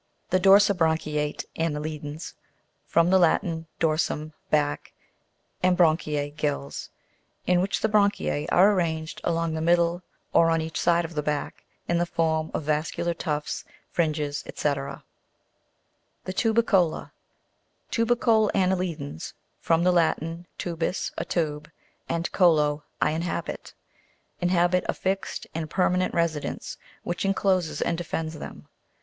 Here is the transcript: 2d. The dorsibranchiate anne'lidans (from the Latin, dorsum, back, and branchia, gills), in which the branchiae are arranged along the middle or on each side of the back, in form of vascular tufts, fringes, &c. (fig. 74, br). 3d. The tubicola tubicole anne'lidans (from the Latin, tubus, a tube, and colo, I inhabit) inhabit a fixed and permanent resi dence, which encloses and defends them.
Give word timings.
2d. 0.31 0.31
The 0.31 0.39
dorsibranchiate 0.39 1.45
anne'lidans 1.59 2.33
(from 2.87 3.11
the 3.11 3.19
Latin, 3.19 3.67
dorsum, 3.79 4.33
back, 4.49 4.93
and 5.61 5.77
branchia, 5.77 6.35
gills), 6.35 6.89
in 7.45 7.61
which 7.61 7.81
the 7.81 7.87
branchiae 7.87 8.47
are 8.51 8.71
arranged 8.71 9.21
along 9.23 9.53
the 9.53 9.61
middle 9.61 10.01
or 10.33 10.49
on 10.49 10.59
each 10.59 10.79
side 10.81 11.05
of 11.05 11.13
the 11.13 11.21
back, 11.21 11.65
in 11.87 12.03
form 12.03 12.49
of 12.55 12.63
vascular 12.63 13.13
tufts, 13.13 13.63
fringes, 13.91 14.37
&c. 14.39 14.49
(fig. 14.53 14.55
74, 14.57 14.83
br). 14.85 14.91
3d. 14.97 15.01
The 16.23 16.33
tubicola 16.33 17.11
tubicole 17.91 18.49
anne'lidans 18.55 19.33
(from 19.59 19.83
the 19.83 19.93
Latin, 19.93 20.47
tubus, 20.57 21.11
a 21.15 21.25
tube, 21.25 21.69
and 22.09 22.31
colo, 22.31 22.83
I 22.99 23.11
inhabit) 23.11 23.75
inhabit 24.39 24.83
a 24.89 24.95
fixed 24.95 25.45
and 25.53 25.69
permanent 25.69 26.15
resi 26.15 26.41
dence, 26.41 26.77
which 27.03 27.23
encloses 27.23 27.81
and 27.83 27.95
defends 27.99 28.39
them. 28.39 28.67